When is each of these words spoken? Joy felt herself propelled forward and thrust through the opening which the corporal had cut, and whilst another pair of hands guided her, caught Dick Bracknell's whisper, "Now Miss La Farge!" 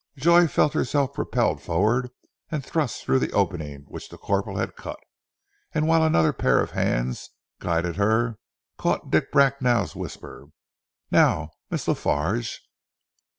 Joy 0.17 0.47
felt 0.47 0.73
herself 0.73 1.13
propelled 1.13 1.61
forward 1.61 2.09
and 2.49 2.65
thrust 2.65 3.03
through 3.03 3.19
the 3.19 3.31
opening 3.33 3.81
which 3.81 4.09
the 4.09 4.17
corporal 4.17 4.57
had 4.57 4.75
cut, 4.75 4.97
and 5.75 5.87
whilst 5.87 6.01
another 6.07 6.33
pair 6.33 6.59
of 6.59 6.71
hands 6.71 7.29
guided 7.59 7.97
her, 7.97 8.39
caught 8.79 9.11
Dick 9.11 9.31
Bracknell's 9.31 9.95
whisper, 9.95 10.47
"Now 11.11 11.51
Miss 11.69 11.87
La 11.87 11.93
Farge!" 11.93 12.61